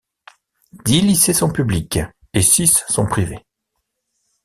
Dix 0.83 1.03
lycées 1.03 1.31
sont 1.35 1.51
publics 1.51 1.99
et 2.33 2.41
six 2.41 2.83
sont 2.89 3.05
privés. 3.05 3.45